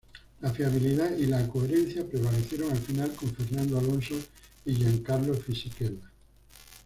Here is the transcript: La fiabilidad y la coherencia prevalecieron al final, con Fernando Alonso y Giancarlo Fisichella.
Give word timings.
La 0.39 0.49
fiabilidad 0.51 1.15
y 1.15 1.27
la 1.27 1.47
coherencia 1.47 2.03
prevalecieron 2.03 2.71
al 2.71 2.79
final, 2.79 3.13
con 3.13 3.29
Fernando 3.35 3.77
Alonso 3.77 4.15
y 4.65 4.73
Giancarlo 4.73 5.35
Fisichella. 5.35 6.09